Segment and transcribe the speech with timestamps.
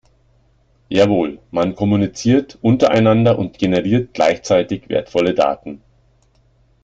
[0.89, 5.83] Jawohl, man kommuniziert untereinander und generiert gleichzeitig wertvolle Daten.